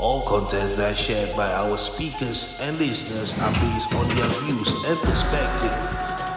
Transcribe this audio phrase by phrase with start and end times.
[0.00, 4.72] All contents that are shared by our speakers and listeners are based on their views
[4.88, 5.76] and perspective.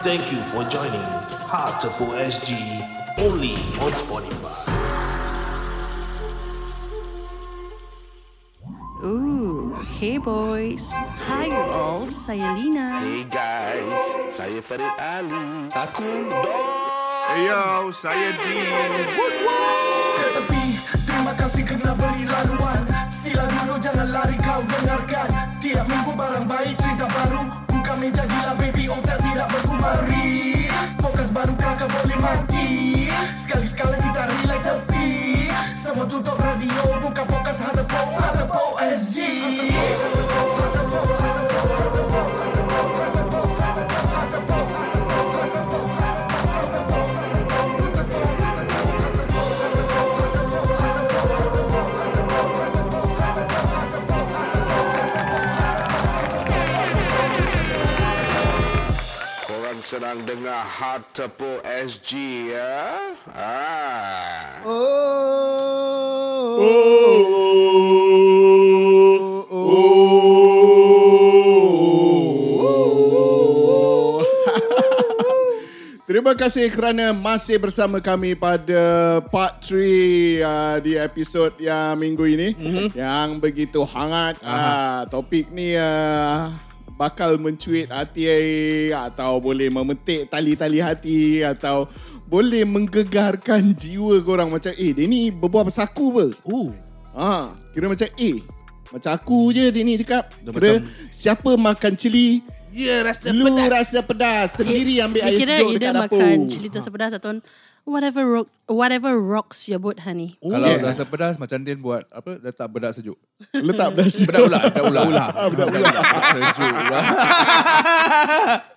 [0.04, 1.00] Thank you for joining
[1.48, 2.52] Heart Tepo SG
[3.24, 4.52] only on Spotify.
[9.02, 10.92] Ooh, hey boys.
[11.24, 13.00] Hi you all, saya Lina.
[13.00, 13.96] Hey guys,
[14.28, 15.72] saya Farid Ali.
[15.72, 16.28] Aku
[17.32, 18.68] Hey yo, saya Dean.
[20.20, 20.62] ke tepi
[21.08, 22.93] Terima kasih kerana beri laluan Sila dulu
[23.84, 25.28] jangan lari kau dengarkan.
[25.60, 27.44] Tiap minggu barang baik cerita baru.
[27.68, 30.64] Buka meja gila baby otak tidak berkumari.
[31.04, 32.68] Fokus baru kelakar boleh mati.
[33.36, 35.12] Sekali-sekala kita relax tepi.
[35.76, 40.73] Semua tutup radio Buka fokus Hatepo Hatepo SG Hatepo Hatepo Hatepo
[59.94, 63.14] sedang dengar Hard Tepo SG ya.
[63.30, 64.58] Ah.
[76.10, 79.78] Terima kasih kerana masih bersama kami pada part 3
[80.42, 82.98] uh, di episod yang minggu ini mm-hmm.
[82.98, 84.42] yang begitu hangat.
[84.42, 86.50] Uh, topik ni uh,
[86.94, 88.26] bakal mencuit hati
[88.90, 91.90] atau boleh memetik tali-tali hati atau
[92.24, 94.48] boleh menggegarkan jiwa korang.
[94.48, 96.24] Macam eh dia ni berbual pasal aku apa?
[96.44, 96.70] Oh,
[97.14, 98.42] Ha, kira macam eh
[98.90, 100.34] macam aku je dia ni cakap.
[100.40, 102.42] Dah Kira macam- siapa makan cili?
[102.70, 103.70] Ya rasa Lu pedas.
[103.72, 104.48] rasa pedas.
[104.52, 106.18] Sendiri ambil Dia air kira sejuk dekat dapur.
[106.18, 107.38] makan cili tersepedas atau
[107.84, 110.40] whatever rock, whatever rocks your boat, honey.
[110.40, 110.82] Oh, Kalau yeah.
[110.82, 113.18] rasa pedas macam Din buat apa letak bedak sejuk.
[113.52, 115.02] Letak pedas Bedak ular, bedak ular.
[115.08, 115.28] ular.
[115.32, 115.92] Ah, Bedak ular
[116.34, 117.04] sejuk ular.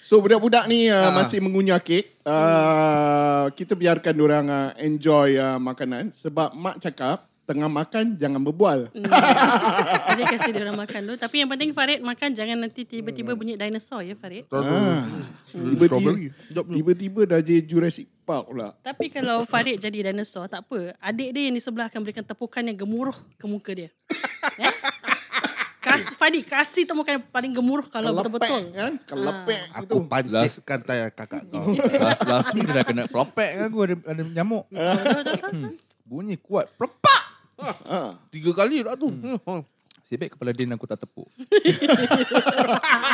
[0.00, 6.14] So budak-budak ni uh, masih mengunyah kek uh, Kita biarkan orang uh, enjoy uh, makanan
[6.14, 8.94] Sebab mak cakap Tengah makan jangan berbual
[10.14, 11.16] Jadi kasih dia orang makan dulu.
[11.18, 14.46] Tapi yang penting Farid makan jangan nanti tiba-tiba bunyi dinosaur ya Farid.
[14.54, 15.02] ah.
[15.50, 16.10] Tiba-tiba.
[16.46, 20.94] Tiba-tiba dah jadi Jurassic Park pula Tapi kalau Farid jadi dinosaur tak apa.
[21.02, 23.90] Adik dia yang di sebelah akan berikan tepukan yang gemuruh ke muka dia.
[24.62, 24.70] eh?
[25.82, 28.70] Kasih Farid kasih tepukan yang paling gemuruh kalau betul-betul.
[28.70, 31.74] kan Kelepek Aku panciskan tayar kakak kau.
[32.06, 34.70] Last, last week dia dah kena propek kan aku ada, ada nyamuk.
[34.70, 35.74] Hmm.
[36.06, 36.70] Bunyi kuat.
[36.78, 37.29] Propak.
[37.84, 38.12] Ah.
[38.32, 39.08] Tiga kali dah tu.
[40.02, 41.30] Sibik kepala Din aku tak tepuk.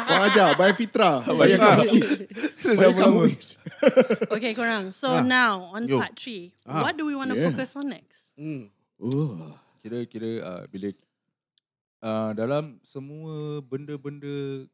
[0.06, 2.24] Kau ajar Bayar fitrah Bayar kamuis
[2.64, 3.60] Bayar kamuis
[4.28, 4.90] Okay korang.
[4.90, 5.20] So Ah.
[5.20, 5.98] now on Yo.
[5.98, 6.52] part 3.
[6.64, 6.80] Ah.
[6.82, 7.52] What do we want to Yeah.
[7.52, 8.32] focus on next?
[8.34, 8.72] Hmm.
[8.96, 9.52] oh.
[9.78, 10.88] Kira-kira uh, bila
[12.00, 14.64] uh, dalam semua benda-benda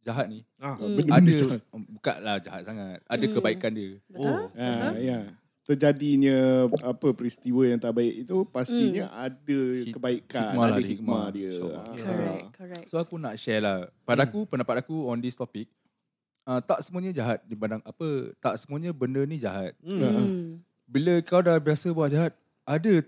[0.00, 0.76] jahat ni Ah.
[0.76, 0.94] Hmm.
[0.94, 1.60] Benda-benda ada jahat.
[1.70, 2.98] um, bukanlah jahat sangat.
[3.04, 3.34] Ada Hmm.
[3.34, 3.92] kebaikan dia.
[4.06, 4.52] Betul?
[4.52, 5.18] Ah, ya.
[5.64, 10.92] Terjadinya apa peristiwa yang tak baik itu pastinya ada Hik- kebaikan, hikmah ada lah, hikmah,
[10.92, 11.24] hikmah.
[11.32, 11.50] dia.
[11.50, 11.80] InsyaAllah.
[11.80, 11.96] Ah.
[11.96, 12.86] Correct, correct.
[12.92, 13.88] So aku nak share lah.
[14.04, 15.72] Pada aku, pendapat aku on this topic,
[16.44, 19.72] uh, tak semuanya jahat di pandang apa, tak semuanya benda ni jahat.
[19.80, 20.00] Hmm.
[20.04, 20.44] Hmm.
[20.84, 22.36] Bila kau dah biasa buat jahat,
[22.68, 23.00] ada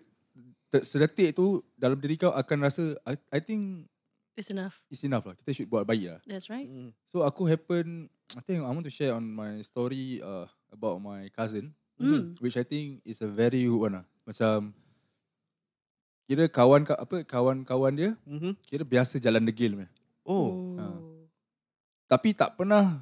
[0.80, 3.84] sedetik tu dalam diri kau akan rasa I, I think
[4.36, 4.80] It's enough.
[4.92, 5.36] it's enough lah.
[5.36, 6.20] Kita should buat baik lah.
[6.28, 6.68] That's right.
[6.68, 6.92] Hmm.
[7.08, 11.28] So aku happen, I think I want to share on my story uh, about my
[11.32, 12.36] cousin, Hmm.
[12.38, 14.04] which I think is a very good one lah.
[14.22, 14.76] Macam
[16.26, 18.58] kira kawan ka- apa kawan-kawan dia Mhm.
[18.66, 19.90] kira biasa jalan degil punya.
[20.26, 20.74] Oh.
[20.74, 20.98] Ah.
[22.06, 23.00] Tapi tak pernah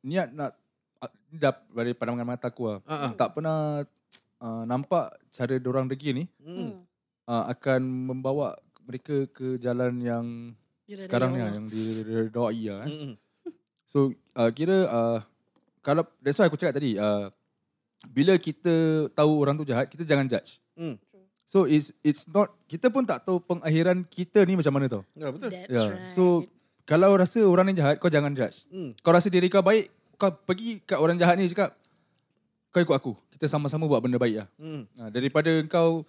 [0.00, 0.56] niat nak
[0.98, 2.78] ah, ni dah dari pandangan mata aku lah.
[2.88, 3.12] Ah, ah.
[3.12, 3.84] Tak pernah
[4.40, 6.80] uh, nampak cara orang degil ni Hmm.
[7.28, 10.26] uh, akan membawa mereka ke jalan yang
[10.88, 11.56] Dia dah sekarang ni lah, awal.
[11.60, 12.82] yang diredai lah.
[12.82, 12.90] Eh.
[12.90, 13.14] Hmm.
[13.84, 13.98] So
[14.32, 15.18] uh, kira uh,
[15.84, 17.28] kalau that's why aku cakap tadi uh,
[18.04, 18.72] bila kita
[19.12, 20.58] tahu orang tu jahat kita jangan judge.
[20.74, 20.96] Hmm.
[21.44, 25.02] So it's it's not kita pun tak tahu pengakhiran kita ni macam mana tau.
[25.12, 25.50] Ya betul.
[25.52, 25.88] That's Yeah.
[25.92, 26.08] right.
[26.08, 26.48] So
[26.82, 28.64] kalau rasa orang ni jahat kau jangan judge.
[28.72, 28.90] Hmm.
[29.00, 31.76] Kau rasa diri kau baik kau pergi kat orang jahat ni cakap
[32.70, 33.12] kau ikut aku.
[33.36, 34.48] Kita sama-sama buat benda baik lah.
[34.56, 34.88] Hmm.
[34.96, 36.08] Ha, daripada kau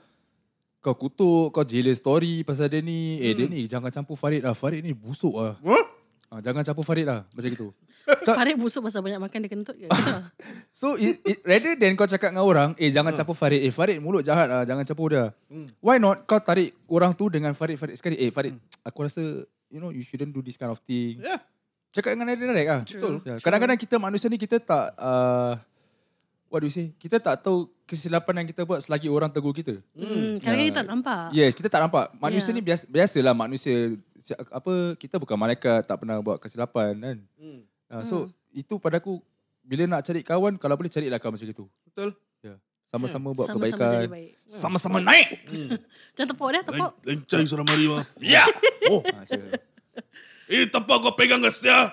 [0.79, 3.19] kau kutuk, kau jealous story pasal dia ni.
[3.19, 3.53] Eh dia Hmm.
[3.53, 4.55] ni jangan campur Farid lah.
[4.55, 5.59] Farid ni busuk lah.
[5.59, 5.83] Huh?
[6.29, 7.25] Ha, jangan campur Farid lah.
[7.29, 7.67] Macam gitu.
[8.27, 9.87] Farid busuk pasal banyak makan dia kentut ke?
[10.79, 13.63] So it, it, rather than kau cakap dengan orang, eh jangan campur Farid.
[13.63, 15.31] Eh Farid mulut jahat lah, jangan campur dia.
[15.47, 15.69] Hmm.
[15.79, 18.17] Why not kau tarik orang tu dengan Farid Farid sekali.
[18.17, 19.21] Eh Farid, aku rasa
[19.69, 21.21] you know you shouldn't do this kind of thing.
[21.21, 21.39] Yeah.
[21.93, 22.81] Cakap dengan dia direct lah.
[22.89, 23.21] True.
[23.21, 25.53] Ya, Kadang-kadang kita manusia ni kita tak uh,
[26.49, 26.89] what do you say?
[26.97, 29.77] Kita tak tahu kesilapan yang kita buat selagi orang tegur kita.
[29.93, 30.69] Hmm, kadang-kadang Ya.
[30.69, 31.23] kita tak nampak.
[31.29, 32.05] Yes, kita tak nampak.
[32.17, 32.57] Manusia Ya.
[32.57, 37.17] ni biasa biasalah manusia si- apa kita bukan malaikat tak pernah buat kesilapan kan.
[37.35, 37.61] Hmm.
[37.87, 38.31] Uh, so Hmm.
[38.53, 39.19] itu pada aku
[39.59, 41.65] bila nak cari kawan kalau boleh carilah kawan macam itu.
[41.83, 42.09] Betul.
[42.39, 42.55] Ya.
[42.85, 44.07] Sama-sama buat Sama-sama kebaikan.
[44.07, 44.31] baik.
[44.45, 45.29] Sama-sama naik.
[46.15, 46.91] Jangan tepuk dia, tepuk.
[47.01, 48.03] Lencai sudah mari wah.
[48.21, 48.45] Ya.
[48.87, 49.49] Oh, Ha, macam tu.
[50.53, 51.89] eh tempat kau pegang ke sia?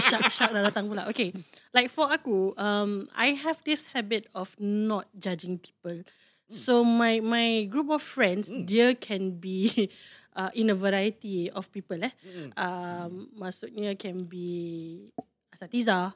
[0.00, 1.04] shark shark dah datang pula.
[1.08, 1.34] Okay.
[1.74, 6.06] Like for aku, um, I have this habit of not judging people.
[6.48, 9.92] So my my group of friends, dia can be
[10.36, 12.12] uh, in a variety of people eh.
[12.58, 15.08] Um, maksudnya can be
[15.54, 16.12] asatiza,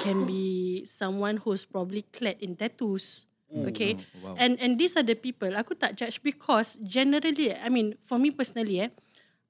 [0.00, 3.26] can be someone who's probably clad in tattoos.
[3.54, 4.02] Okay.
[4.18, 4.34] wow.
[4.34, 8.34] And and these are the people aku tak judge because generally I mean for me
[8.34, 8.90] personally eh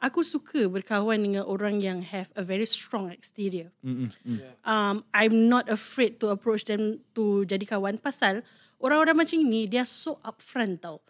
[0.04, 3.72] aku suka berkawan dengan orang yang have a very strong exterior.
[3.80, 4.38] Mm, mm, mm.
[4.68, 8.44] Um I'm not afraid to approach them to jadi kawan pasal
[8.76, 11.00] orang-orang macam ni dia so upfront tau.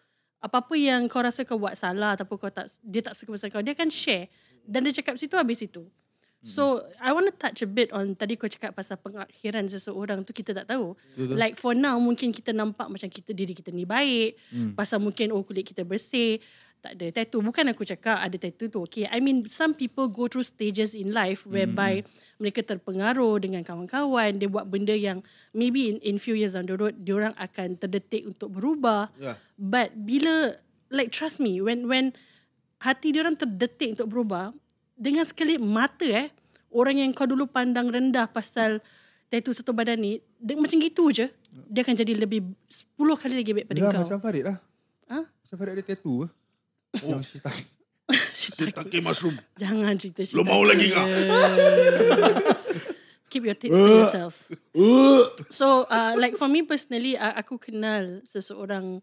[0.44, 3.64] Apa-apa yang kau rasa kau buat salah ataupun kau tak dia tak suka pasal kau
[3.64, 4.28] dia akan share
[4.68, 5.88] dan dia cakap situ habis situ.
[6.44, 10.36] So I want to touch a bit on tadi kau cakap pasal pengakhiran seseorang tu
[10.36, 10.92] kita tak tahu.
[11.16, 11.40] Betul.
[11.40, 14.36] Like for now mungkin kita nampak macam kita diri kita ni baik.
[14.52, 14.76] Hmm.
[14.76, 16.44] Pasal mungkin oh kulit kita bersih.
[16.84, 17.40] Tak ada tattoo.
[17.40, 18.84] Bukan aku cakap ada tattoo tu.
[18.84, 19.08] Okay.
[19.08, 22.04] I mean some people go through stages in life whereby
[22.36, 24.36] mereka terpengaruh dengan kawan-kawan.
[24.36, 25.24] Dia buat benda yang
[25.56, 29.08] maybe in, in few years down the road diorang akan terdetik untuk berubah.
[29.16, 29.40] Ya.
[29.56, 30.60] But bila
[30.92, 32.12] like trust me when when
[32.84, 34.52] hati diorang terdetik untuk berubah
[34.92, 36.28] dengan sekelip mata eh
[36.68, 38.84] orang yang kau dulu pandang rendah pasal
[39.32, 41.32] tattoo satu badan ni dia, macam gitu je
[41.72, 44.02] dia akan jadi lebih 10 kali lagi baik pada Yelah, kau.
[44.04, 44.56] macam Farid lah.
[45.08, 45.18] Ha?
[45.24, 46.28] Macam Farid ada tattoo?
[47.02, 47.18] Oh.
[47.18, 47.50] Yang shita.
[48.36, 49.40] Shiitake mushroom.
[49.56, 50.36] Jangan cerita cerita.
[50.36, 51.04] Lu mau lagi kah?
[53.32, 54.34] Keep your tips to yourself.
[55.50, 59.02] so uh, like for me personally uh, aku kenal seseorang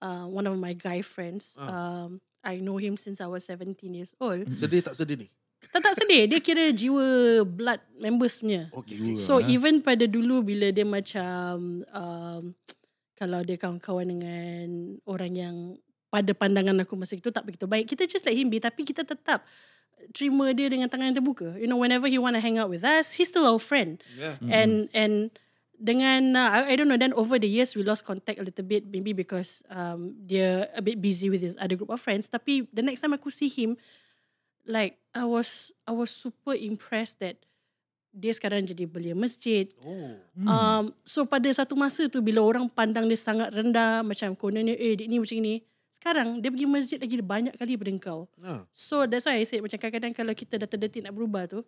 [0.00, 1.52] uh, one of my guy friends.
[1.58, 4.48] Um, I know him since I was 17 years old.
[4.54, 5.28] Sedih tak sedih ni?
[5.68, 6.30] Tak tak sedih.
[6.30, 8.72] Dia kira jiwa blood members punya.
[8.72, 9.18] Okay.
[9.18, 12.42] So even pada dulu bila dia macam um,
[13.18, 14.66] kalau dia kawan-kawan dengan
[15.04, 15.56] orang yang
[16.08, 19.04] pada pandangan aku masa itu tak begitu baik, kita just let him be tapi kita
[19.04, 19.44] tetap
[20.16, 21.56] terima dia dengan tangan yang terbuka.
[21.60, 24.00] You know whenever he want to hang out with us, he's still our friend.
[24.16, 24.40] Yeah.
[24.48, 25.34] And and
[25.78, 28.66] dengan uh, I, I don't know then over the years we lost contact a little
[28.66, 32.66] bit maybe because um dia a bit busy with his other group of friends tapi
[32.74, 33.78] the next time aku see him
[34.66, 37.38] like I was I was super impressed that
[38.10, 39.70] dia sekarang jadi belia masjid.
[39.86, 40.18] Oh.
[40.42, 44.98] Um so pada satu masa tu bila orang pandang dia sangat rendah macam kononnya eh
[44.98, 45.62] dia ni macam ni.
[45.98, 48.30] Sekarang dia pergi masjid lagi banyak kali daripada kau.
[48.40, 48.62] Ha.
[48.70, 51.66] So that's why I said macam kadang-kadang kalau kita dah terdetik nak berubah tu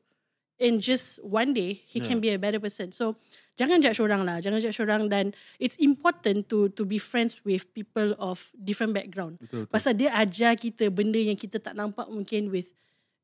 [0.61, 2.93] in just one day he can be a better person.
[2.93, 3.17] So
[3.57, 7.67] jangan judge orang lah, jangan judge orang dan it's important to to be friends with
[7.73, 9.41] people of different background.
[9.41, 9.73] Betul, betul.
[9.73, 12.71] Pasal dia ajar kita benda yang kita tak nampak mungkin with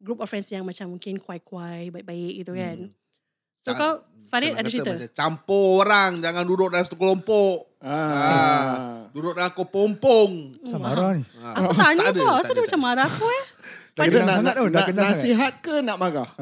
[0.01, 2.79] group of friends yang macam mungkin kuai-kuai, baik-baik gitu kan.
[3.67, 3.93] So Tak- kau
[4.31, 4.95] Farid ada cerita?
[4.95, 6.23] macam Campur orang.
[6.23, 7.83] Jangan duduk dalam satu kelompok.
[7.83, 9.11] Ah.
[9.11, 10.55] Duduk dalam kopompong.
[10.63, 11.27] Asal marah ni?
[11.27, 13.45] Aku tanya tak kau, tak asal dia tak macam marah aku eh?
[13.97, 15.19] Dah kenal nak, sangat nak, tau, dah nak kenal sangat.
[15.19, 16.29] nasihat ke nak marah?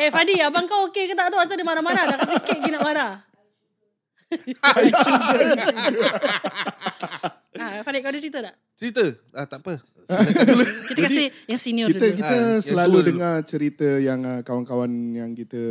[0.00, 2.04] Eh Fadi, abang kau okey ke tak tu asal dia marah-marah?
[2.08, 3.12] Dah kasi kek nak marah.
[7.54, 8.54] ah, Farid kau ada cerita tak?
[8.74, 9.04] Cerita?
[9.32, 9.74] Ah, tak apa.
[10.84, 12.18] Kita kasi yang senior Kita dulu.
[12.20, 13.08] kita Ah, yang selalu tua dulu.
[13.08, 15.62] dengar cerita yang uh, kawan-kawan yang kita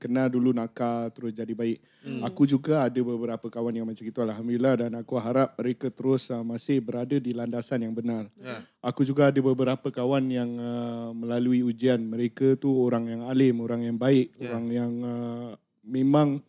[0.00, 1.84] kenal dulu nakal terus jadi baik.
[2.00, 2.24] Hmm.
[2.24, 6.40] Aku juga ada beberapa kawan yang macam itu alhamdulillah dan aku harap mereka terus uh,
[6.40, 8.24] masih berada di landasan yang benar.
[8.40, 8.64] Ya.
[8.80, 13.84] Aku juga ada beberapa kawan yang uh, melalui ujian mereka tu orang yang alim, orang
[13.84, 14.48] yang baik, Ya.
[14.48, 15.50] orang yang uh,
[15.84, 16.40] memang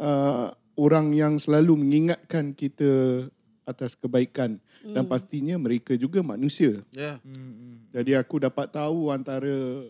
[0.00, 3.26] uh, orang yang selalu mengingatkan kita
[3.66, 5.10] atas kebaikan dan Hmm.
[5.10, 6.80] pastinya mereka juga manusia.
[6.94, 7.18] Ya.
[7.20, 9.82] Hmm, Jadi aku dapat tahu antara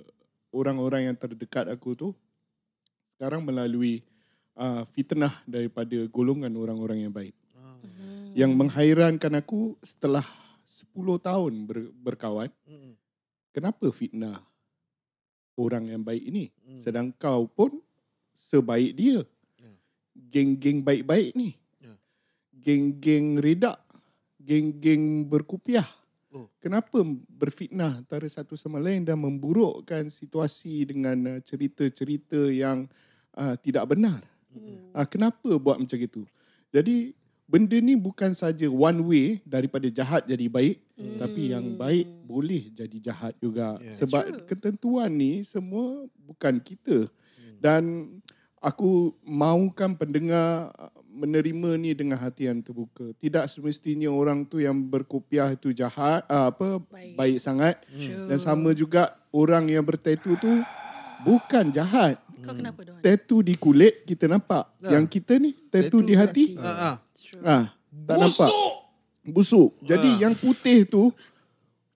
[0.50, 2.08] orang-orang yang terdekat aku tu
[3.14, 4.00] sekarang melalui
[4.56, 7.36] uh, fitnah daripada golongan orang-orang yang baik.
[7.54, 8.32] Hmm.
[8.34, 10.24] Yang menghairankan aku setelah
[10.64, 12.92] 10 tahun ber, berkawan, Mm.
[13.50, 14.44] kenapa fitnah
[15.56, 16.52] orang yang baik ini?
[16.60, 16.76] Mm.
[16.76, 17.80] Sedang kau pun
[18.36, 19.24] sebaik dia.
[20.18, 21.54] Geng-geng baik-baik ni.
[21.78, 21.94] Ya.
[22.58, 23.78] Geng-geng redak.
[24.42, 25.86] Geng-geng berkupiah.
[26.28, 26.50] Oh.
[26.60, 32.90] Kenapa berfitnah antara satu sama lain dan memburukkan situasi dengan uh, cerita-cerita yang
[33.38, 34.20] uh, tidak benar?
[34.52, 34.92] Hmm.
[34.92, 36.28] Uh, kenapa buat macam itu?
[36.68, 37.16] Jadi
[37.48, 41.14] benda ni bukan saja one way daripada jahat jadi baik, Hmm.
[41.14, 43.78] tapi yang baik boleh jadi jahat juga.
[43.78, 44.02] Yeah.
[44.02, 47.06] Sebab ketentuan ni semua bukan kita.
[47.06, 47.56] Hmm.
[47.62, 47.82] Dan
[48.58, 50.70] aku mahukan pendengar
[51.18, 53.10] menerima ni dengan hati yang terbuka.
[53.18, 57.14] Tidak semestinya orang tu yang berkopiah itu jahat, uh, apa Baik.
[57.18, 57.74] baik sangat.
[57.90, 58.30] True.
[58.30, 60.52] Dan sama juga orang yang bertatu tu
[61.26, 62.22] bukan jahat.
[62.38, 63.02] Kau kenapa Don?
[63.02, 64.70] Tatu di kulit kita nampak.
[64.78, 64.98] Ya.
[64.98, 66.54] Yang kita ni tatu di hati.
[66.62, 67.02] Ah.
[67.18, 67.42] True.
[67.42, 67.74] Ah,
[68.06, 68.50] tak nampak.
[69.26, 69.74] Busuk.
[69.82, 71.10] Jadi yang putih tu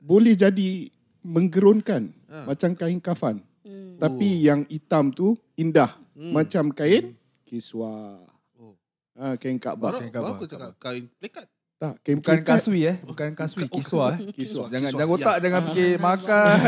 [0.03, 0.91] boleh jadi
[1.23, 2.11] menggerunkan
[2.45, 3.39] macam kain kafan.
[3.63, 3.97] Hmm.
[4.03, 5.95] Tapi yang hitam tu indah
[6.31, 8.23] macam kain kiswah.
[8.55, 8.79] Oh.
[9.13, 9.91] Ah, kain Kaabah.
[9.91, 11.47] Baru, Kain baru khabar, aku cakap kain plekat.
[11.77, 12.55] Tak, kain Bukan plekat.
[12.63, 12.97] kasui eh.
[13.03, 13.67] Bukan kasui.
[13.67, 14.31] Kiswah eh.
[14.31, 14.71] Kiswah.
[14.71, 15.01] Jangan kiswah.
[15.03, 15.43] jangan otak Ya.
[15.43, 16.57] jangan fikir makan.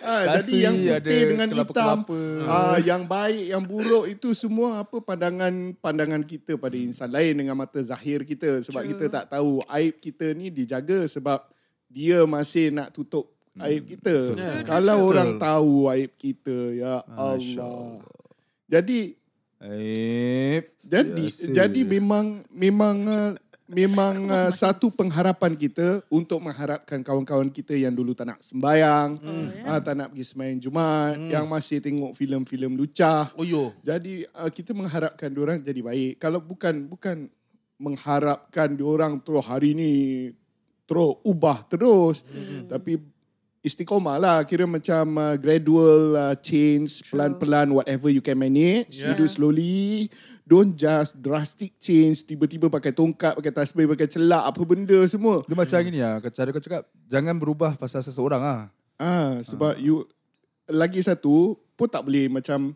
[0.00, 1.54] Ah, jadi Kasih, yang ada putih dengan hitam.
[1.54, 2.20] kelapa-kelapa.
[2.44, 7.54] Ah, yang baik, yang buruk itu semua apa pandangan pandangan kita pada insan lain dengan
[7.54, 8.90] mata zahir kita sebab True.
[8.96, 11.46] kita tak tahu aib kita ni dijaga sebab
[11.86, 14.14] dia masih nak tutup aib kita.
[14.32, 15.08] Ya, Kalau betul.
[15.10, 18.06] orang tahu aib kita, ya Masya Allah.
[18.66, 19.00] Jadi
[19.60, 20.64] Eh.
[20.80, 21.52] jadi Biasa.
[21.52, 23.32] jadi memang memang uh,
[23.68, 29.68] memang uh, satu pengharapan kita untuk mengharapkan kawan-kawan kita yang dulu tak nak sembayang, ya?
[29.68, 31.28] ah, tak nak pergi sembahyang Jumaat, Hmm.
[31.28, 33.30] yang masih tengok filem-filem lucah.
[33.36, 33.70] Oh yo.
[33.84, 36.12] Jadi uh, kita mengharapkan diorang jadi baik.
[36.16, 37.28] Kalau bukan bukan
[37.76, 39.92] mengharapkan diorang terus hari ni
[40.84, 42.64] terus ubah terus, Hmm.
[42.66, 42.96] tapi
[43.60, 47.12] istiqomah lah kira macam uh, gradual uh, change True.
[47.12, 49.16] pelan-pelan whatever you can manage you Yeah.
[49.16, 50.08] do slowly
[50.48, 55.54] don't just drastic change tiba-tiba pakai tongkat pakai tasbih pakai celak apa benda semua Dia
[55.54, 56.18] macam gini lah.
[56.32, 58.62] Cara kau cakap, jangan berubah pasal seseorang ah.
[58.98, 60.08] ah sebab you
[60.66, 62.74] lagi satu pun tak boleh macam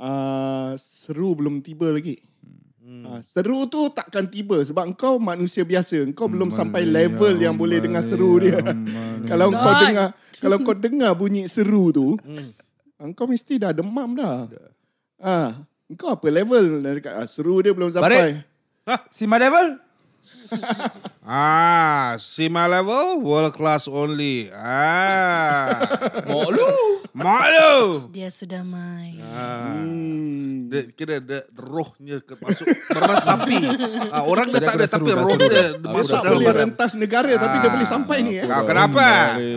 [0.00, 2.22] uh, seru belum tiba lagi
[2.82, 3.06] Hmm.
[3.06, 7.54] Ah, seru tu takkan tiba sebab engkau manusia biasa engkau belum Hmm, sampai level yang
[7.54, 8.58] boleh dengar seru dia
[9.30, 9.80] kalau engkau Don.
[9.80, 12.50] dengar kalau kau dengar bunyi seru tu Hmm.
[12.98, 14.50] engkau mesti dah demam dah.
[15.16, 16.82] Ah, engkau apa level?
[17.06, 18.42] Ah, seru dia belum sampai.
[19.08, 19.78] Si my level?
[21.22, 22.18] Ah,
[22.50, 24.50] my level, world class only.
[24.50, 25.78] Ah.
[26.26, 26.70] Mak lu.
[27.14, 27.74] Mak lu.
[28.10, 29.22] Dia sudah main.
[29.22, 29.78] Ah.
[29.78, 30.66] Hmm.
[30.66, 33.60] Dia, kira dia rohnya ke masuk meresapi.
[34.08, 37.28] Ah, orang dia Tadi tak ada seru, tapi roh dia masuk dalam boleh rentas negara
[37.36, 37.74] tapi dia Ah.
[37.76, 38.32] boleh sampai ni.
[38.40, 38.46] Eh.
[38.48, 39.06] Kau kenapa?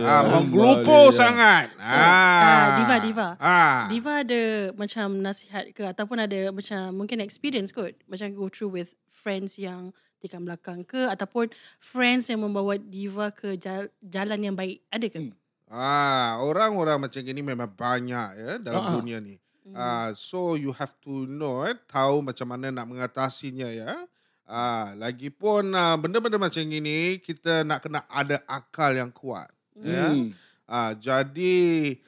[0.04, 1.16] Ah, menggelupo ya.
[1.16, 1.66] sangat.
[1.82, 3.28] Ah, Diva, Diva.
[3.40, 3.88] Ah.
[3.88, 4.42] Diva ada
[4.76, 9.90] macam nasihat ke ataupun ada macam mungkin experience kot macam go through with friends yang
[10.26, 15.18] tikam belakang ke ataupun friends yang membawa Diva ke jal- jalan yang baik ada ke?
[15.20, 15.32] Hmm.
[15.66, 18.92] Ah, orang-orang macam gini memang banyak ya dalam Ah.
[18.92, 19.38] dunia ni.
[19.68, 24.06] Ah, so you have to know eh, tahu macam mana nak mengatasinya ya.
[24.42, 29.50] Ah, lagipun ah, benda-benda macam gini kita nak kena ada akal yang kuat.
[29.74, 30.10] Ya.
[30.10, 30.30] Hmm.
[30.66, 31.98] Ah, jadi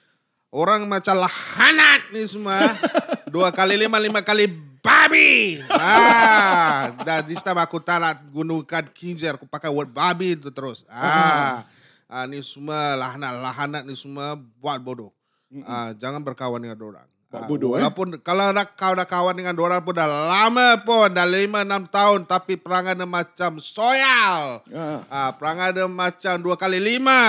[0.48, 2.62] orang macam lahanat ni semua
[3.34, 4.48] dua kali lima lima kali
[4.82, 5.62] babi.
[5.70, 10.82] Ah, dan this time aku tak nak gunakan kinjer aku pakai word babi itu terus.
[10.90, 11.64] Ah,
[12.08, 15.12] ah ni semua lahanat lahanat ni semua buat bodoh.
[15.64, 17.08] Ah, jangan berkawan dengan orang.
[17.28, 17.84] Buat Ah, bodoh, eh?
[17.84, 21.84] Walaupun kalau nak kau dah kawan dengan orang pun dah lama pun dah lima enam
[21.84, 24.64] tahun tapi perangai dia macam soyal.
[24.72, 25.04] Ah.
[25.12, 27.20] Ah, perangai dia macam dua kali lima.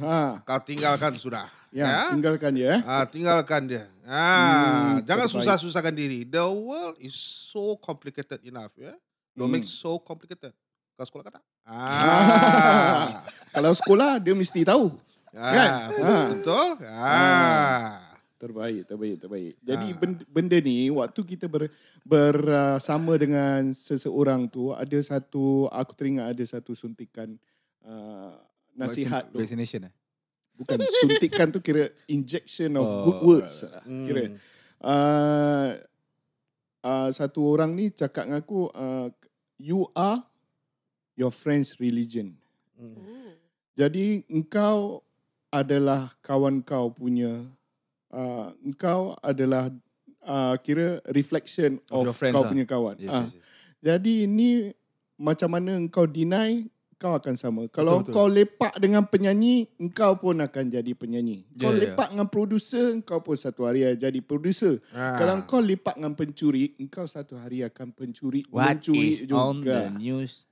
[0.00, 0.40] Ha.
[0.40, 1.59] Kau tinggalkan sudah.
[1.70, 2.80] Ya, tinggalkan dia eh.
[2.82, 3.86] Ah, tinggalkan dia.
[4.02, 5.34] Ah, Hmm, jangan terbaik.
[5.38, 6.26] susah-susahkan diri.
[6.26, 8.98] The world is so complicated enough, ya.
[9.32, 9.54] Don't Hmm.
[9.54, 10.50] make so complicated.
[10.92, 11.40] Kau sekolah kata?
[11.62, 13.22] Ah.
[13.54, 14.98] Kalau sekolah dia mesti tahu.
[15.30, 15.70] ah, Kan?
[15.88, 16.26] betul, Ah.
[16.28, 16.68] betul.
[16.84, 17.88] Ah.
[18.34, 19.52] Terbaik, terbaik, terbaik.
[19.60, 19.96] Jadi Ah.
[19.96, 21.70] benda, benda ni waktu kita ber,
[22.02, 27.38] bersama dengan seseorang tu ada satu aku teringat ada satu suntikan
[27.80, 28.34] uh,
[28.72, 29.38] nasihat tu.
[29.38, 29.92] Vaccination eh?
[30.60, 33.64] Bukan suntikan tu kira injection of Oh, good words.
[33.88, 34.04] Hmm.
[34.04, 34.36] Kira
[34.84, 35.68] uh,
[36.84, 39.08] uh, satu orang ni cakap dengan aku uh,
[39.56, 40.20] you are
[41.16, 42.36] your friend's religion.
[42.76, 43.32] Hmm.
[43.72, 45.00] Jadi engkau
[45.48, 47.48] adalah kawan kau punya
[48.12, 49.72] uh, engkau adalah
[50.22, 52.50] uh, kira reflection Of of, kau lah.
[52.52, 52.96] punya kawan.
[53.00, 53.44] Yes, Ah, yes, yes.
[53.80, 54.76] Jadi ini
[55.16, 56.68] macam mana engkau deny
[57.00, 57.64] kau akan sama.
[57.72, 58.12] Kalau betul.
[58.12, 61.48] kau lepak dengan penyanyi, engkau pun akan jadi penyanyi.
[61.56, 61.80] Kau Ya, ya.
[61.88, 64.84] lepak dengan producer, engkau pun satu hari akan jadi producer.
[64.92, 65.16] Ah.
[65.16, 69.88] Kalau kau lepak dengan pencuri, engkau satu hari akan pencuri What mencuri is on the
[69.88, 69.96] juga.
[69.96, 70.44] news?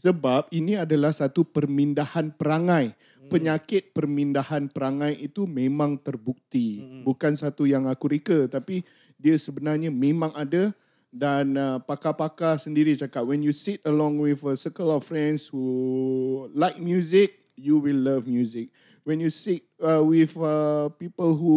[0.00, 2.96] Sebab ini adalah satu permindahan perangai.
[3.20, 3.28] Hmm.
[3.28, 6.80] Penyakit permindahan perangai itu memang terbukti.
[6.80, 7.04] Hmm.
[7.04, 8.80] Bukan satu yang aku reka tapi
[9.20, 10.72] dia sebenarnya memang ada
[11.10, 15.64] dan uh, pakar-pakar sendiri cakap when you sit along with a circle of friends who
[16.54, 18.70] like music, you will love music.
[19.00, 21.56] when you sit uh, with uh, people who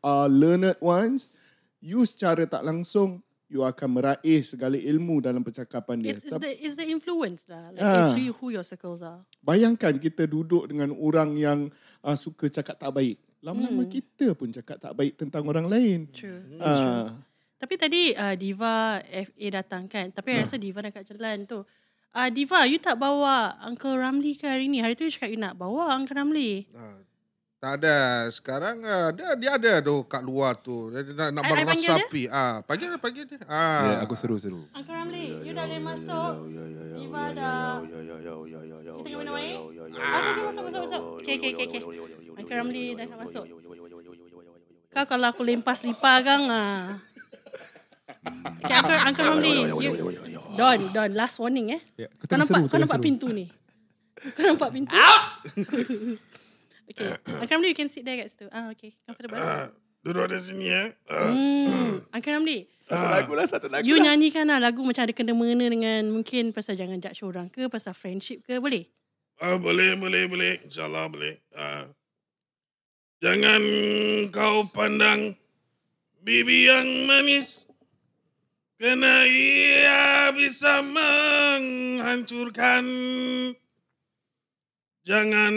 [0.00, 1.28] are learned ones,
[1.76, 6.16] you secara tak langsung you akan meraih segala ilmu dalam percakapan dia.
[6.16, 7.68] It's, it's the it's the influence lah.
[7.68, 7.94] Like Ah.
[8.06, 9.20] it's you who your circles are.
[9.42, 11.68] bayangkan kita duduk dengan orang yang
[12.00, 13.18] uh, suka cakap tak baik.
[13.44, 13.92] Lama-lama Hmm.
[13.92, 16.08] kita pun cakap tak baik tentang orang lain.
[16.08, 16.40] True.
[16.56, 17.12] Ah,
[17.58, 20.10] Tapi tadi uh, Diva FA datang kan.
[20.10, 21.62] Tapi I rasa Diva dah kat jalan tu.
[22.14, 24.78] Uh, Diva, you tak bawa Uncle Ramli ke hari ni?
[24.78, 26.70] Hari tu you cakap you nak bawa Uncle Ramli.
[26.70, 27.02] Ah,
[27.58, 28.28] tak ada.
[28.30, 30.94] Sekarang ah, dia, dia ada tu kat luar tu.
[30.94, 32.22] Dia, dia nak, nak I- I panggil berasapi.
[32.30, 33.38] Ah, panggil dia, panggil dia.
[33.50, 33.82] Ah.
[33.82, 34.62] Ya, aku seru-seru.
[34.70, 36.32] Uncle Ramli, you dah boleh masuk.
[36.94, 37.82] Diva dah...
[37.82, 39.58] You tengah minum air?
[39.98, 41.02] Ah, okay, masuk, masuk, masuk.
[41.18, 41.82] Okay, okay, okay, okay.
[42.38, 43.44] Uncle Ramli dah nak masuk.
[44.94, 47.02] Kau kalau aku lempar selipar kang ah.
[48.24, 49.52] Okay, Uncle, Uncle Ramli.
[50.56, 51.80] Don, Don, last warning eh.
[51.96, 53.06] Ya, aku Kau nampak, seru, kau nampak seru.
[53.06, 53.46] pintu ni.
[54.32, 54.92] Kau nampak pintu?
[54.96, 55.22] Out!
[56.88, 57.10] okay.
[57.28, 58.48] Uncle Ramli, you can sit there kat situ.
[58.48, 58.96] Ah, okay.
[59.04, 59.36] Comfortable.
[60.00, 60.92] Duduk di sini ya.
[61.08, 62.04] Hmm.
[62.08, 64.12] Uncle Ramli, Satu lagu lah, satu lagu you lah.
[64.12, 68.44] nyanyikan lah lagu macam ada kena-mengena dengan mungkin pasal jangan judge orang ke, pasal friendship
[68.44, 68.84] ke, boleh?
[69.40, 70.52] Ah, boleh, boleh, boleh.
[70.64, 71.40] InsyaAllah boleh.
[71.56, 71.88] Ah.
[73.18, 73.60] Jangan
[74.28, 75.40] kau pandang
[76.20, 77.63] bibi yang manis.
[78.84, 82.84] Kerana ia bisa menghancurkan.
[85.08, 85.54] Jangan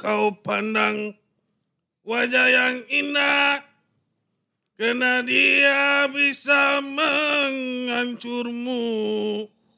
[0.00, 1.12] kau pandang
[2.08, 3.60] wajah yang indah.
[4.80, 8.80] Kerana dia bisa menghancurmu.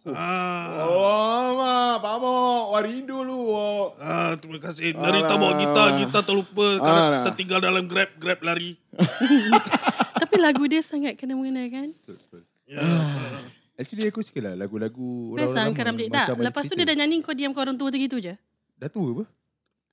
[0.07, 0.87] Ah.
[0.87, 3.51] Oh, Pak Mok, warindu lu.
[3.51, 3.99] Oh.
[3.99, 4.95] Ah, terima kasih.
[4.95, 5.11] Alah.
[5.11, 7.27] Narita bawa gitar, gitar terlupa kerana Alah.
[7.35, 8.79] tertinggal dalam Grab, Grab lari.
[10.23, 11.91] Tapi lagu dia sangat kena-mengena kan?
[12.67, 12.83] Ya.
[13.77, 15.87] Actually aku suka lah lagu-lagu Best lah orang-orang lama.
[15.87, 16.05] Ramli.
[16.09, 16.81] Tak, lepas tu cerita.
[16.81, 18.35] dia dah nyanyi kau diam kau orang tua tu gitu je.
[18.75, 19.25] Dah tua apa?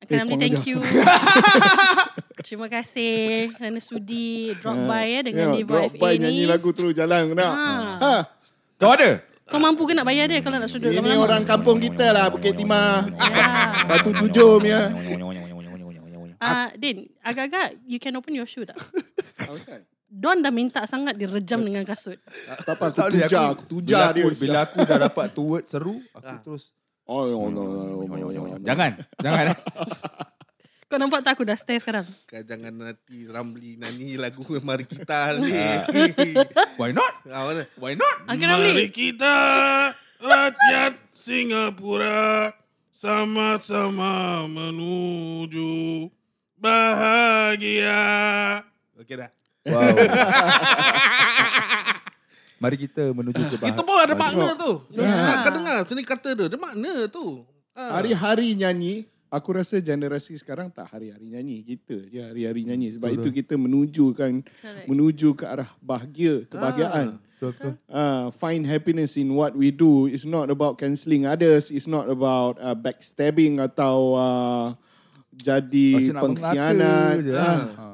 [0.04, 0.78] Uncle Eh, thank you.
[2.44, 6.20] Terima kasih kerana sudi drop Ah, by ya dengan Tengok, Diva drop FA by ni.
[6.20, 7.22] nyanyi lagu terus jalan.
[7.30, 7.46] Kena.
[7.46, 7.68] Ha.
[8.02, 8.14] Ha.
[8.76, 9.24] Kau ada?
[9.44, 11.24] Kau mampu ke nak bayar dia kalau nak sudut Ini lama-lama?
[11.24, 13.06] orang kampung kita lah, Bukit Timah.
[13.14, 13.48] Ya.
[13.92, 14.92] Batu tujuh punya.
[16.38, 18.76] Ah, Din, agak-agak you can open your shoe tak?
[19.44, 19.84] Okay.
[20.14, 22.22] Don dah minta sangat direjam dengan kasut.
[22.22, 24.22] Tak apa, aku tujar, aku- aku tujar bila dia.
[24.22, 26.70] aku, bila aku dah dapat tu word seru, aku terus
[27.04, 28.64] Oh, no, no, no, no, no, no.
[28.64, 29.58] Jangan, jangan eh.
[30.88, 32.06] Kau nampak tak aku dah stay sekarang?
[32.24, 35.50] Kau jangan nanti Ramli nyanyi lagu Mari Kita ni.
[36.78, 37.26] Why not?
[37.28, 37.50] ah?
[37.76, 38.24] Why not?
[38.24, 39.36] Mari kita
[40.22, 42.54] rakyat Singapura
[42.94, 46.08] sama-sama menuju
[46.56, 48.00] bahagia.
[48.96, 49.43] Okey dah.
[49.64, 49.80] Wow.
[52.64, 53.76] Mari kita menuju ke bahagia.
[53.76, 54.72] Itu pun ada makna tu.
[54.96, 55.04] Ya.
[55.04, 55.44] Ha.
[55.44, 56.48] Kau dengar seni kata dia.
[56.48, 57.44] Ada makna tu.
[57.76, 58.00] Ha.
[58.00, 61.60] Hari-hari nyanyi, aku rasa generasi sekarang tak hari-hari nyanyi.
[61.64, 62.96] Kita je hari-hari nyanyi.
[62.96, 63.20] Sebab Betul.
[63.20, 64.88] itu kita menuju kan, Correct.
[64.88, 67.20] menuju ke arah bahagia, kebahagiaan.
[67.20, 67.74] Betul, betul.
[67.92, 70.08] Uh, find happiness in what we do.
[70.08, 71.68] It's not about cancelling others.
[71.68, 74.66] It's not about uh, backstabbing atau uh,
[75.36, 77.28] jadi pengkhianat.
[77.36, 77.60] Ah.
[77.76, 77.93] Ha.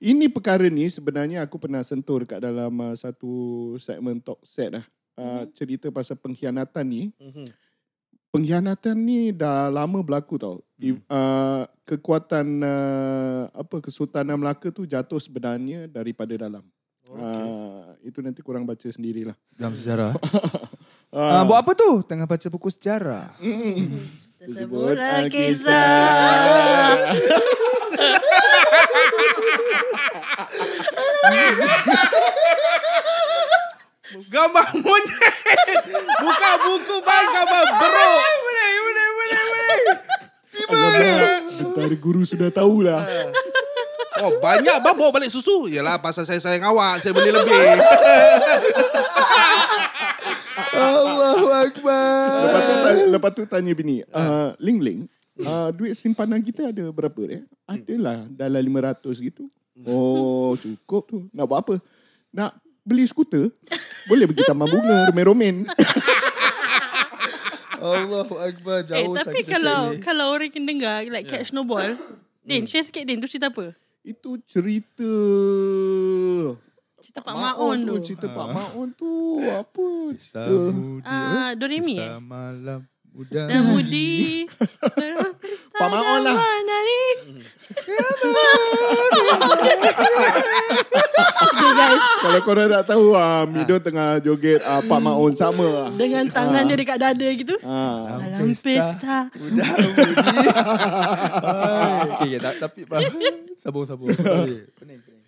[0.00, 4.84] Ini perkara ni sebenarnya aku pernah sentuh dekat dalam uh, satu segmen talk set lah.
[5.16, 7.02] Uh, cerita pasal pengkhianatan ni.
[7.16, 7.48] Mhm.
[8.36, 10.60] Pengkhianatan ni dah lama berlaku tau.
[10.76, 11.00] Hmm.
[11.08, 16.60] Uh, kekuatan uh, apa Kesultanan Melaka tu jatuh sebenarnya daripada dalam.
[17.06, 17.22] Okay.
[17.22, 19.32] Uh, itu nanti kurang baca sendirilah.
[19.56, 20.12] Dalam sejarah.
[20.20, 20.60] Uh,
[21.16, 22.04] Ah, buat apa tu?
[22.04, 23.32] Tengah baca buku sejarah.
[23.40, 25.28] Tersebut Alkisah.
[25.28, 26.96] kisah.
[34.30, 35.34] Gambar monyet.
[36.22, 38.20] Buka buku bang gambar beruk.
[38.22, 39.78] Boleh, boleh, boleh, boleh.
[40.66, 43.02] Alamak, Bentar guru sudah tahulah.
[44.16, 45.68] Oh banyak bang bawa balik susu.
[45.68, 47.04] Yalah pasal saya sayang awak.
[47.04, 47.76] Saya beli lebih.
[50.72, 51.12] Allahu
[51.64, 52.44] Akbar.
[52.44, 55.00] lepas tu tanya, lepas tu tanya bini, uh, Ling Ling,
[55.40, 57.42] uh, duit simpanan kita ada berapa dia?
[57.64, 59.48] Adalah dalam 500 gitu.
[59.84, 61.18] Oh, cukup tu.
[61.36, 61.74] Nak buat apa?
[62.32, 63.52] Nak beli skuter?
[64.08, 65.56] Boleh pergi taman bunga, romen-romen.
[67.76, 68.82] Allahu Akbar.
[68.82, 71.84] Eh, Jauh tapi sakit kalau kalau orang yang dengar like catch no ball,
[72.46, 73.74] Din, share sikit Din, tu cerita apa?
[74.06, 75.10] Itu cerita...
[77.06, 77.94] Cerita Pak Maon tu.
[78.02, 79.14] Cerita Pak Maon tu
[79.46, 79.86] apa?
[80.18, 80.42] Cerita...
[81.06, 82.02] Ah, Doremi eh?
[82.02, 82.80] Pesta malam
[83.14, 83.46] Mudah.
[83.48, 84.44] Dan Budi.
[85.70, 86.36] Pak Maon lah.
[91.46, 92.04] Okay guys.
[92.26, 95.88] Kalau korang nak tahu ah Mido tengah joget ah, Pak Maun sama ah.
[95.94, 97.54] Dengan tangan dia dekat dada gitu.
[97.62, 98.18] Ah.
[98.18, 99.30] Dalam pesta.
[99.30, 99.62] Budi.
[99.62, 99.86] Hai.
[102.16, 102.82] Okay, okay, ta- tapi.
[103.56, 104.10] Sabung-sabung.
[104.10, 105.22] Okay, Pening, pening.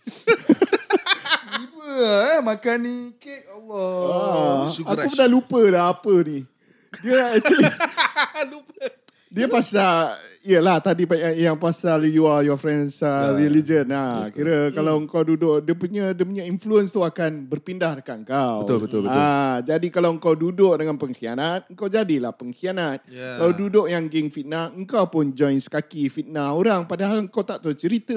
[1.89, 4.63] Eh makan ni kek Allah.
[4.63, 5.19] Ah, Sugar aku rush.
[5.19, 6.45] dah lupa dah apa ni.
[7.01, 7.69] Dia actually
[9.35, 10.17] Dia pasal
[10.49, 13.37] Yelah tadi banyak yang pasal You are your friend's uh, Ya.
[13.37, 18.25] religion nah, Kira kalau kau duduk Dia punya dia punya influence tu akan Berpindah dekat
[18.25, 19.21] kau Betul, betul, betul.
[19.21, 23.37] Ah, Jadi kalau kau duduk dengan pengkhianat Kau jadilah pengkhianat Ya.
[23.37, 27.77] Kalau duduk yang geng fitnah Engkau pun join sekaki fitnah orang Padahal kau tak tahu
[27.77, 28.17] cerita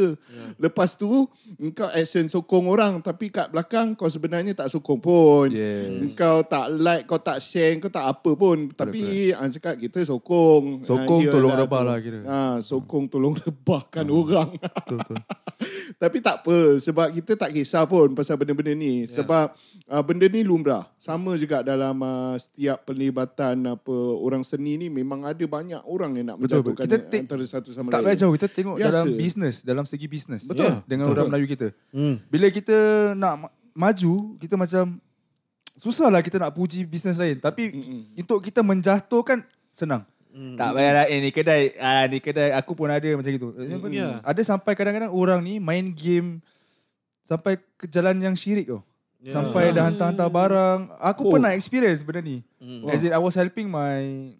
[0.55, 6.13] Lepas tu Engkau action sokong orang Tapi kat belakang Kau sebenarnya tak sokong pun Yes.
[6.13, 8.69] kau tak like, kau tak share, kau tak apa pun.
[8.69, 10.79] Tapi ah cakap kita sokong.
[10.81, 11.87] Sokong, Ah, tolong iyalah rebah tu.
[11.87, 12.19] lah kira.
[12.23, 14.55] Ah, sokong tolong rebahkan orang.
[14.55, 15.17] Betul betul.
[16.01, 19.05] Tapi tak apa sebab kita tak kisah pun pasal benda-benda ni.
[19.05, 19.21] Ya.
[19.21, 19.53] Sebab
[19.85, 20.89] uh, benda ni lumrah.
[20.97, 26.25] Sama juga dalam uh, setiap pelibatan apa orang seni ni memang ada banyak orang yang
[26.27, 28.05] nak Betul, menjatuhkan Kita antara satu sama Tak lain.
[28.07, 28.87] payah jauh kita tengok Biasa.
[28.89, 30.43] dalam bisnes, dalam segi bisnes.
[30.43, 30.81] Betul.
[30.83, 31.15] Dengan Betul.
[31.15, 31.67] orang Melayu kita.
[31.91, 32.15] Hmm.
[32.25, 32.77] Bila kita
[33.13, 34.97] nak ma- maju, kita macam
[35.75, 37.37] susahlah kita nak puji bisnes lain.
[37.37, 38.01] Tapi Mm-mm.
[38.15, 40.03] untuk kita menjatuhkan senang.
[40.31, 40.55] Hmm.
[40.55, 43.51] Tak payahlah eh, ni kedai ah ni kedai aku pun ada macam gitu.
[43.91, 44.23] ya.
[44.23, 46.39] Ada sampai kadang-kadang orang ni main game
[47.27, 48.79] sampai ke jalan yang syirik tau.
[49.19, 49.35] Ya.
[49.35, 50.79] Sampai dah hantar-hantar barang.
[50.97, 51.31] Aku Oh.
[51.35, 52.41] pernah experience benda ni.
[52.57, 52.87] Hmm.
[52.89, 54.31] As in I was helping my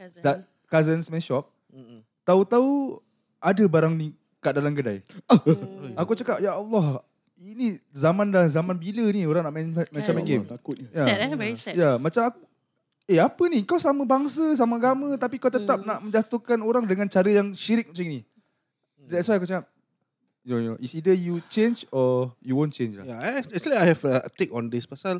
[0.00, 0.22] Cousin.
[0.24, 1.52] that cousin's man shop.
[1.68, 2.00] Hmm.
[2.24, 2.98] Tahu-tahu
[3.38, 5.04] ada barang ni kat dalam kedai.
[5.30, 5.94] Hmm.
[6.00, 7.04] Aku cakap ya Allah,
[7.36, 10.42] ini zaman dah zaman bila ni orang nak main macam main game.
[10.48, 10.88] Allah, takutnya.
[10.90, 11.04] Ya.
[11.04, 11.74] Sad eh, very sad.
[11.76, 12.40] Ya, macam aku
[13.06, 13.62] Eh apa ni?
[13.62, 15.86] Kau sama bangsa, sama agama tapi kau tetap Hmm.
[15.86, 18.20] nak menjatuhkan orang dengan cara yang syirik macam ni.
[19.06, 19.70] That's why aku cakap
[20.42, 23.02] you know, it's either you change or you won't change lah.
[23.02, 25.18] Yeah, eh, actually I have a take on this pasal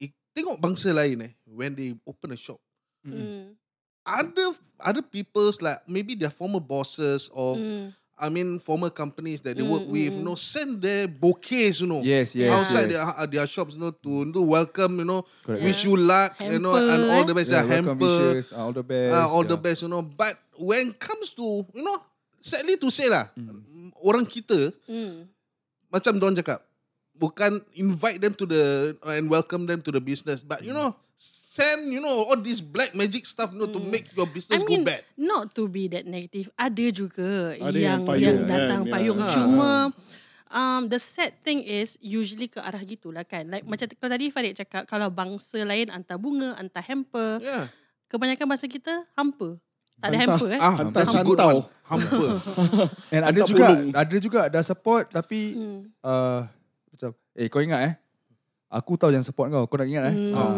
[0.00, 2.60] i- tengok bangsa lain eh when they open a shop.
[3.04, 3.56] Hmm.
[4.04, 7.92] Other other people's like maybe their former bosses or Hmm.
[8.14, 11.82] I mean former companies that they Mm, work with, mm, you know, send their bouquets,
[11.82, 12.46] you know, Yes, yes.
[12.54, 12.94] outside yes.
[12.94, 15.62] their uh, their shops, you know, to, to welcome, you know, Correct.
[15.66, 18.70] wish you luck, you know, and Hamper, all the best, Yeah, yeah, hamper, wishes, all
[18.70, 19.10] the best.
[19.14, 19.66] uh, all the yeah.
[19.66, 20.02] best, you know.
[20.02, 21.98] But when comes to, you know,
[22.38, 23.90] sadly to say lah, Mm.
[23.98, 25.26] orang kita Hmm.
[25.90, 26.62] macam Don cakap,
[27.24, 28.64] bukan invite them to the
[29.08, 32.92] and welcome them to the business, but you know, send you know all this black
[32.92, 35.02] magic stuff, you know, to make your I business mean, go bad.
[35.14, 36.52] not to be that negative.
[36.54, 38.92] Ada juga Ada yang yang payung yang datang kan, ya.
[38.92, 39.18] payung.
[39.18, 39.28] Ha.
[39.30, 39.70] Cuma
[40.50, 43.48] um, the sad thing is usually ke arah gitulah kan.
[43.48, 47.40] Like macam kalau tadi Farid cakap kalau bangsa lain hantar bunga, hantar hamper.
[47.40, 47.72] Yeah.
[48.06, 49.58] Kebanyakan bangsa kita hamper.
[49.94, 50.60] Tak ada hamper eh.
[50.60, 51.70] Ah, Hantar santau.
[51.86, 52.30] Hamper.
[53.14, 55.80] And ada juga ada juga ada support tapi Hmm.
[56.02, 56.50] uh,
[56.94, 57.94] macam eh kau ingat eh
[58.70, 60.34] aku tahu yang support kau kau nak ingat eh Hmm.
[60.34, 60.50] Ah.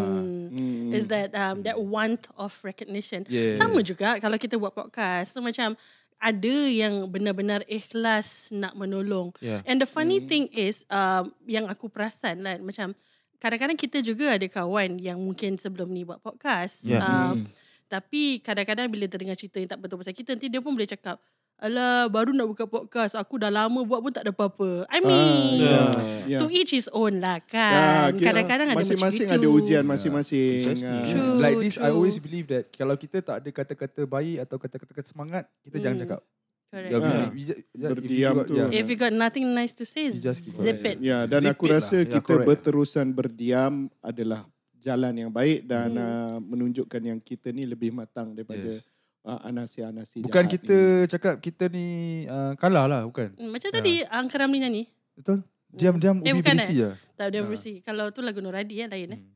[0.46, 0.88] Hmm.
[0.94, 3.26] Is that um, that want of recognition.
[3.26, 3.58] Yes.
[3.58, 5.34] Sama juga kalau kita buat podcast.
[5.34, 5.74] So macam
[6.16, 9.36] ada yang benar-benar ikhlas nak menolong.
[9.42, 9.60] Yeah.
[9.68, 10.28] And the funny Hmm.
[10.30, 12.96] thing is um, yang aku perasan lah macam
[13.36, 16.86] kadang-kadang kita juga ada kawan yang mungkin sebelum ni buat podcast.
[16.86, 17.04] Yeah.
[17.04, 17.44] Um, Hmm.
[17.86, 21.20] Tapi kadang-kadang bila terdengar cerita yang tak betul pasal kita nanti dia pun boleh cakap
[21.56, 25.64] Alah baru nak buka podcast Aku dah lama buat pun tak ada apa-apa I mean
[25.64, 25.88] Ah,
[26.28, 26.36] ya.
[26.36, 30.52] To each his own lah Ya, kan kira Kadang-kadang ada macam Masing-masing ada ujian masing-masing.
[30.62, 30.84] Precisely.
[30.86, 31.04] Ah.
[31.06, 31.36] True.
[31.38, 31.96] like this I true.
[31.96, 36.04] always believe that kalau kita tak ada kata-kata baik atau kata-kata semangat kita jangan Hmm.
[36.04, 36.20] cakap
[36.66, 36.90] Correct.
[36.90, 37.28] Ya, we- Ah.
[37.30, 38.54] we if Berdiam got- tu.
[38.54, 38.68] yeah.
[38.74, 41.54] If you got nothing nice to say You just keep Zip it Ya, dan Zip
[41.54, 41.76] aku it lah.
[41.78, 42.48] rasa Ya, kita correct.
[42.52, 44.44] berterusan berdiam adalah
[44.76, 46.04] jalan yang baik dan Hmm.
[46.04, 48.84] uh, menunjukkan yang kita ni lebih matang daripada Yes.
[49.26, 51.06] Uh, anasi-anasi Bukan jahat kita ni.
[51.06, 51.86] cakap kita ni
[52.24, 53.34] uh, kalah lah bukan.
[53.34, 55.42] Hmm, Macam tadi Angka Ramli nyanyi Betul?
[55.68, 56.94] Diam-diam Eh, ubi bukan berisi lah.
[57.12, 57.44] Tak ada Ah.
[57.44, 59.34] versi Kalau tu lagu Nuradi ya lain eh Hmm.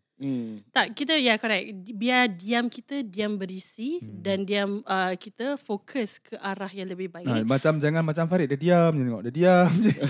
[0.69, 4.21] Tak kita ya correct Biar diam kita Diam berisi Hmm.
[4.21, 8.49] Dan diam uh, kita Fokus ke arah yang lebih baik Ha, macam jangan macam Farid
[8.49, 9.23] dia diam je tengok.
[9.27, 9.93] Dia diam je.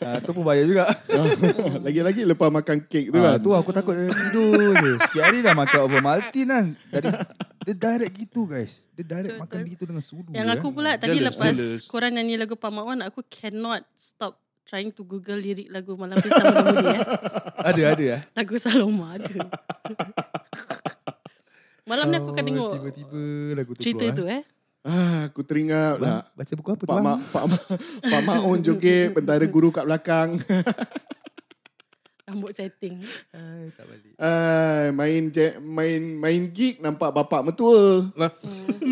[0.00, 0.16] Ah.
[0.16, 0.88] ha, tu pun bahaya juga.
[1.86, 3.36] Lagi-lagi lepas makan kek tu ha, kan.
[3.38, 4.92] tu aku takut dia tidur je.
[5.04, 6.66] Sikit hari dah makan over Maltin kan.
[6.88, 7.08] Dari,
[7.60, 8.88] dia direct gitu guys.
[8.92, 10.30] Dia direct Betul, makan begitu dengan sudu.
[10.32, 10.54] Yang ya.
[10.56, 11.84] aku pula tadi Jealous, lepas jealous.
[11.86, 14.40] korang nyanyi lagu Pamawan aku cannot stop
[14.70, 17.02] trying to google lirik lagu Malam Pesta Mengemudi eh.
[17.74, 18.18] Ada, ada ya.
[18.38, 19.26] Lagu Saloma ada.
[21.90, 23.22] Malam ni aku akan Oh, tengok Tiba-tiba
[23.58, 24.42] lagu tu cerita keluar, tu eh.
[24.80, 26.22] Ah, aku teringat Bang, lah.
[26.38, 27.02] Baca buku apa tu Pak?
[27.02, 27.62] Mak Pak Mak
[28.06, 30.38] Pak Maun joget bentara guru kat belakang.
[32.30, 33.02] Rambut setting.
[33.34, 34.14] Ai, tak balik.
[34.22, 38.06] Ah, main je, main main gig nampak bapak mertua.
[38.14, 38.30] Lah.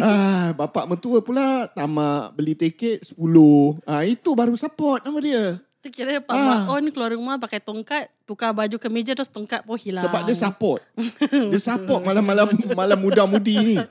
[0.02, 3.78] Ah, bapak mertua pula tamak beli tiket 10.
[3.86, 5.62] Ah, itu baru support nama dia.
[5.78, 6.66] Tu kira Pak Ah.
[6.66, 6.74] ah.
[6.74, 10.02] On keluar rumah pakai tongkat, tukar baju ke meja terus tongkat pun hilang.
[10.02, 10.82] Sebab dia support.
[11.52, 13.76] Dia support malam-malam malam muda-mudi ni.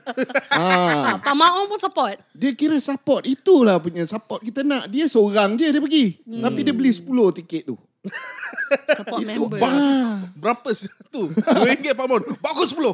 [0.50, 2.20] Ah, Ah, Pak Maon pun support.
[2.32, 3.24] dia kira support.
[3.24, 4.84] Itulah punya support kita nak.
[4.86, 6.20] Dia seorang je dia pergi.
[6.22, 6.44] Hmm.
[6.44, 7.76] Tapi dia beli 10 tiket tu.
[8.94, 9.56] Support Itu member.
[9.56, 9.72] bah.
[10.36, 11.32] Berapa satu?
[11.32, 12.20] RM2 Pak Mon.
[12.38, 12.84] Bagus 10.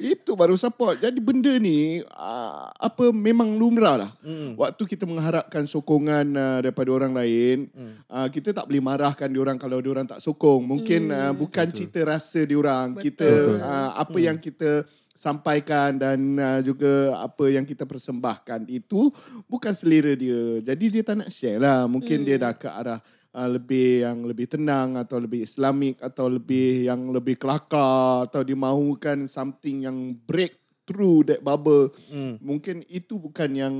[0.00, 0.96] Itu baru support.
[0.96, 4.10] Jadi benda ni uh, apa memang lumrah lah.
[4.24, 4.56] Hmm.
[4.56, 8.00] Waktu kita mengharapkan sokongan uh, daripada orang lain, Hmm.
[8.08, 10.64] uh, kita tak boleh marahkan diorang kalau diorang tak sokong.
[10.64, 11.76] Mungkin uh, bukan Betul.
[11.84, 12.96] cita rasa diorang.
[12.96, 13.04] Betul.
[13.04, 13.56] Kita Betul.
[13.60, 14.24] uh, apa Hmm.
[14.24, 14.70] yang kita
[15.12, 19.12] sampaikan dan uh, juga apa yang kita persembahkan itu
[19.44, 20.64] bukan selera dia.
[20.64, 21.84] Jadi dia tak nak share lah.
[21.84, 22.26] Mungkin Hmm.
[22.26, 27.10] dia dah ke arah uh, lebih yang lebih tenang atau lebih islamik atau lebih yang
[27.10, 31.94] lebih kelakar atau dia mahukan something yang break through that bubble.
[32.10, 32.38] Hmm.
[32.42, 33.74] Mungkin itu bukan yang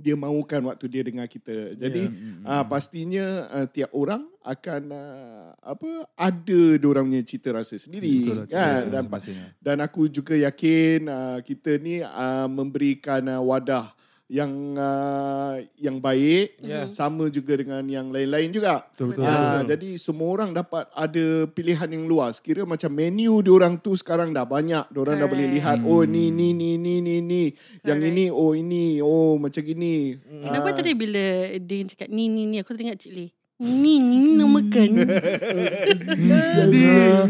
[0.00, 1.76] dia mahukan waktu dia dengar kita.
[1.76, 2.48] Jadi yeah.
[2.48, 8.24] uh, pastinya uh, tiap orang akan uh, apa ada diorang punya cita rasa sendiri.
[8.24, 8.80] Betul kan?
[8.80, 9.36] cerita Dan masing-masing.
[9.60, 13.92] dan aku juga yakin uh, kita ni uh, memberikan uh, wadah
[14.30, 16.86] yang uh, yang baik Ya.
[16.86, 18.86] sama juga dengan yang lain-lain juga.
[18.88, 19.26] Betul betul.
[19.26, 19.62] Betul.
[19.68, 22.38] jadi semua orang dapat ada pilihan yang luas.
[22.38, 24.86] Kira macam menu diorang tu sekarang dah banyak.
[24.88, 25.90] Diorang dah boleh lihat Correct.
[25.90, 27.42] oh ni ni ni ni ni ni.
[27.82, 28.12] Yang Correct.
[28.14, 30.14] ini oh ini oh macam gini.
[30.22, 30.74] Kenapa Ah.
[30.78, 31.24] tadi bila
[31.58, 33.30] dia cakap ni ni ni aku teringat Cik Lee.
[33.60, 34.90] Ni ni ni nak makan.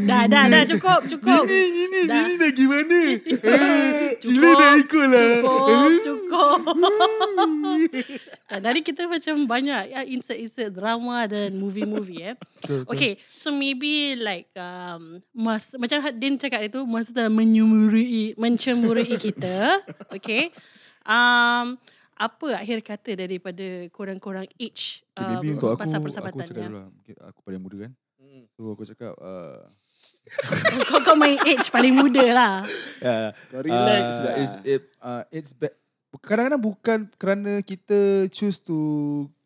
[0.07, 1.43] dah dah dah cukup cukup.
[1.51, 2.23] Ini Dah.
[2.23, 2.99] ini dah gimana?
[4.23, 5.31] Cila dah ikut lah.
[5.43, 6.59] Cukup, cukup.
[8.51, 12.37] Dan dari kita macam banyak ya, insert-insert drama dan movie-movie eh.
[12.87, 19.83] Okay, so maybe like um, mas, macam Din cakap itu masa dalam menyemurui, mencemurui kita.
[20.15, 20.55] Okay.
[21.03, 21.75] Um,
[22.21, 26.61] apa akhir kata daripada korang-korang age Okay, um, maybe untuk aku, pasal aku persahabatan cakap
[26.61, 26.69] ya?
[26.69, 26.89] dulu lah.
[27.01, 27.93] Okay, Aku paling muda kan.
[28.21, 28.43] Hmm.
[28.53, 29.65] So aku cakap, uh,
[30.93, 32.55] kau, kau main age paling muda lah.
[33.01, 34.35] yeah, Kau relax uh, lah.
[34.37, 35.73] It's, it, uh, it's bad.
[36.21, 38.77] Kadang-kadang bukan kerana kita choose to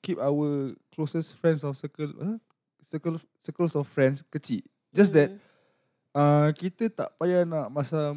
[0.03, 2.43] keep our closest friends of circle, huh?
[2.83, 4.67] circle circles of friends kecil.
[4.91, 5.39] Just that Hmm.
[6.15, 8.11] uh, kita tak payah nak macam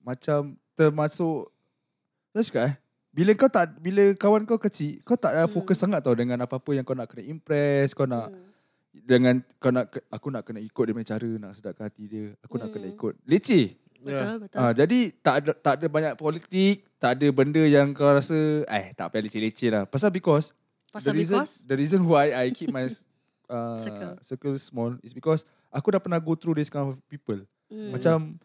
[0.00, 0.40] macam
[0.76, 1.48] termasuk
[2.32, 2.81] Saya cakap eh
[3.12, 5.46] bila kau tak bila kawan kau kecil kau tak Hmm.
[5.46, 8.48] fokus sangat tau dengan apa-apa yang kau nak kena impress kau nak Hmm.
[8.94, 12.56] dengan kau nak aku nak kena ikut dia punya cara nak sedapkan hati dia aku
[12.56, 12.96] nak kena Hmm.
[12.96, 13.66] ikut leceh
[14.02, 14.58] Betul, betul.
[14.58, 18.34] Ah, jadi tak ada tak ada banyak politik, tak ada benda yang kau rasa
[18.66, 19.86] eh tak payah leceh-leceh lah.
[19.86, 20.50] Pasal because
[20.90, 22.90] Pasal the reason because the reason why I keep my
[23.46, 24.12] uh, Circle.
[24.20, 24.56] circle.
[24.58, 27.46] small is because aku dah pernah go through this kind of people.
[27.70, 27.94] hmm.
[27.94, 28.42] Macam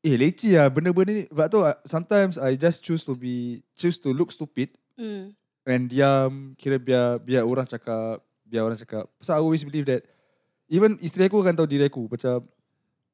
[0.00, 1.24] eh leceh lah benda-benda ni.
[1.28, 5.32] Sebab tu uh, sometimes I just choose to be choose to look stupid hmm.
[5.68, 9.06] and diam kira biar biar orang cakap biar orang cakap.
[9.20, 10.04] Pasal I always believe that
[10.66, 12.44] even isteri aku akan tahu diri aku macam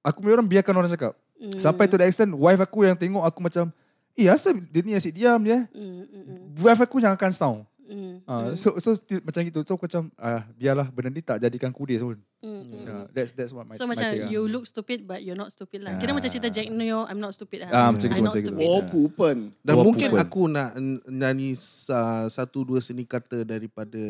[0.06, 1.12] aku punya orang biarkan orang cakap.
[1.36, 1.58] Hmm.
[1.60, 3.68] Sampai to the extent wife aku yang tengok aku macam
[4.16, 7.60] Eh asal dia ni asyik diam je Hmm, hmm, hmm, Wife aku yang akan sound
[7.86, 11.38] hmm, uh, So so still, macam gitu tu aku macam ah Biarlah benda ni tak
[11.38, 13.04] jadikan kudir pun hmm, uh, hmm.
[13.10, 14.30] That's that's what my So my macam take lah.
[14.30, 15.96] you look stupid but you're not stupid lah.
[15.96, 16.16] Kira Ah.
[16.18, 17.70] macam cerita Jack Neo, I'm not stupid lah.
[17.70, 18.50] Ah, macam I'm gitu, not macam gitu.
[18.52, 18.66] stupid.
[18.68, 19.36] Oh, pupen.
[19.60, 20.22] Dan Dua mungkin pukul.
[20.22, 20.70] aku nak
[21.06, 21.50] nyanyi
[21.88, 24.02] uh, satu dua seni kata daripada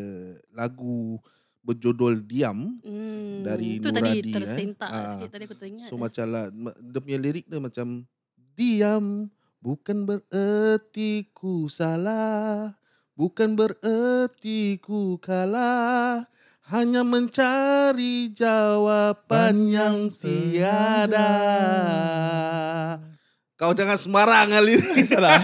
[0.51, 1.17] lagu
[1.61, 2.79] berjudul Diam.
[2.79, 3.43] Hmm.
[3.43, 4.35] Dari tu tadi Nuradi, eh.
[4.35, 5.03] tersentak Ah.
[5.13, 5.87] sikit tadi aku teringat.
[5.87, 6.47] So macam lah,
[6.79, 8.07] dia punya lirik dia macam
[8.55, 12.71] Diam bukan bererti ku salah
[13.17, 16.29] Bukan bererti ku kalah
[16.63, 21.33] Hanya mencari jawaban yang tiada
[23.55, 25.41] Kau jangan sembarang lirik Salah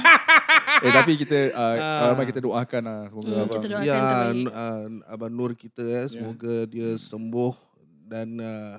[0.80, 2.02] Eh tapi kita uh, Ah.
[2.12, 4.36] Ramai kita doakan lah Semoga Hmm, abang kita doakan Ya, terbaik.
[4.38, 7.56] n- uh, Abang Nur kita ya, semoga dia sembuh
[8.04, 8.78] dan uh,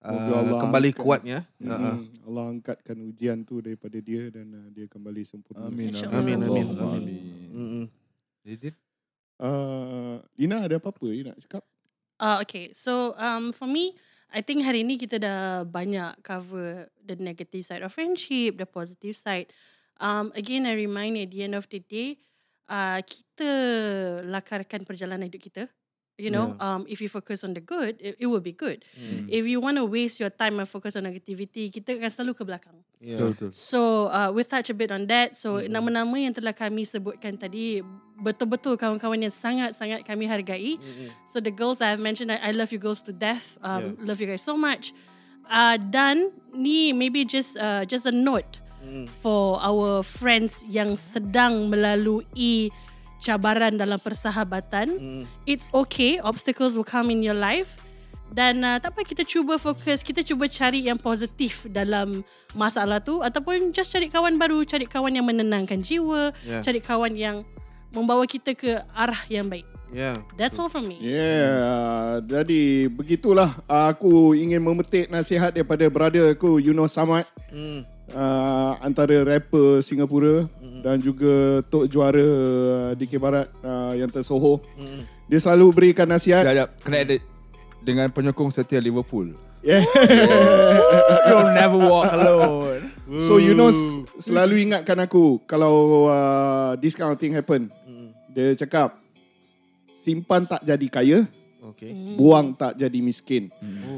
[0.00, 0.98] Semoga uh, Allah kembali angkat.
[1.00, 1.38] kuatnya.
[1.56, 1.96] Mm, Uh-uh.
[2.24, 5.62] Allah angkatkan ujian tu daripada dia dan uh, dia kembali sempurna.
[5.64, 6.16] Amin InsyaAllah.
[6.16, 7.22] Amin, amin, Allahumma amin.
[7.52, 7.84] Mm-mm.
[8.42, 8.76] Didit
[9.42, 11.66] Uh, Lina ada apa-apa you nak cakap?
[12.22, 13.98] Uh, okay, so um, for me,
[14.30, 19.18] I think hari ni kita dah banyak cover the negative side of friendship, the positive
[19.18, 19.50] side.
[19.98, 22.22] Um, again, I remind at the end of the day,
[22.70, 23.50] uh, kita
[24.30, 25.62] lakarkan perjalanan hidup kita.
[26.22, 28.86] You know, um, if you focus on the good, it, it will be good.
[28.94, 29.26] Hmm.
[29.26, 32.42] If you want to waste your time and focus on negativity, kita akan selalu ke
[32.46, 32.78] belakang.
[33.02, 33.18] Yeah.
[33.18, 33.50] Betul betul.
[33.50, 35.34] So uh, we'll touch a bit on that.
[35.34, 37.82] So nama-nama yang telah kami sebutkan tadi
[38.22, 40.78] betul-betul kawan-kawan yang sangat-sangat kami hargai.
[41.26, 43.58] So the girls that I've mentioned, I, I love you girls to death.
[43.58, 44.94] Um, Love you guys so much.
[45.50, 48.62] Uh, dan ni maybe just uh, just a note
[49.22, 52.70] for our friends yang sedang melalui
[53.22, 54.98] cabaran dalam persahabatan.
[55.46, 57.70] It's okay, obstacles will come in your life.
[58.32, 62.24] Dan uh, tak apa kita cuba fokus, kita cuba cari yang positif dalam
[62.56, 66.64] masalah tu ataupun just cari kawan baru, cari kawan yang menenangkan jiwa, Yeah.
[66.64, 67.44] cari kawan yang
[67.92, 69.68] membawa kita ke arah yang baik.
[69.92, 70.16] Yeah.
[70.40, 70.96] That's all from me.
[71.04, 77.84] Yeah, jadi begitulah aku ingin memetik nasihat daripada brother aku Yunos Samad Hmm.
[78.16, 80.48] uh, antara rapper Singapura
[80.80, 82.24] dan juga tok juara
[82.96, 84.64] DK Barat uh, yang tersohor.
[85.28, 86.40] Dia selalu berikan nasihat.
[86.48, 87.20] Sekejap, kena edit
[87.84, 89.36] dengan penyokong setia Liverpool.
[89.60, 89.84] Yeah.
[91.28, 92.88] You'll never walk alone.
[93.28, 93.76] So Yunus
[94.16, 97.68] selalu ingatkan aku kalau uh, this kind of thing happen.
[98.32, 98.96] Dia cakap
[99.92, 101.18] simpan tak jadi kaya,
[101.62, 101.94] Okay.
[102.18, 103.46] buang tak jadi miskin.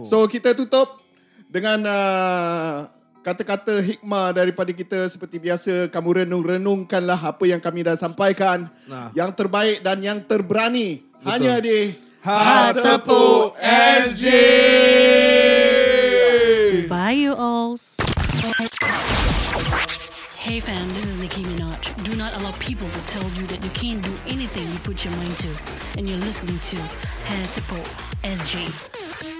[0.04, 1.00] So kita tutup
[1.48, 2.92] dengan uh,
[3.24, 8.68] kata-kata hikmah daripada kita seperti biasa kamu renung-renungkanlah apa yang kami dah sampaikan.
[8.84, 9.08] Nah.
[9.16, 13.56] Yang terbaik dan yang terberani hanya di Hot Sepu
[14.04, 14.26] SG.
[16.84, 17.80] Bye you all.
[20.54, 22.04] Hey fam, this is Nicki Minaj.
[22.04, 25.12] Do not allow people to tell you that you can't do anything you put your
[25.16, 25.48] mind to.
[25.98, 26.76] And you're listening to
[27.26, 27.82] Head to Pole
[28.22, 29.33] SG.